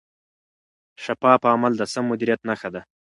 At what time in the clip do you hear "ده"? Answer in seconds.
2.73-2.81